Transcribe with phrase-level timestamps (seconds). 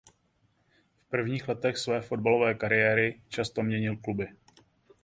[0.99, 4.27] V prvních letech své fotbalové kariéry často měnil kluby.